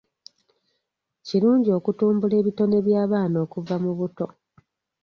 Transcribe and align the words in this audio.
Kirungi 1.27 1.69
okutumbula 1.77 2.35
ebitone 2.41 2.77
by'abaana 2.85 3.37
okuva 3.45 3.75
mu 3.83 3.91
buto. 3.99 4.27